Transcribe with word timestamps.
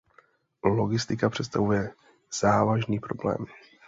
Logistika 0.63 1.29
představuje 1.29 1.93
závažný 2.41 2.99
problém. 2.99 3.45